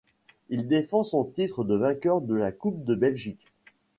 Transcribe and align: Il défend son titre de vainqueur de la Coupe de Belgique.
Il 0.49 0.67
défend 0.67 1.03
son 1.03 1.23
titre 1.25 1.63
de 1.63 1.75
vainqueur 1.75 2.21
de 2.21 2.33
la 2.33 2.51
Coupe 2.51 2.83
de 2.85 2.95
Belgique. 2.95 3.45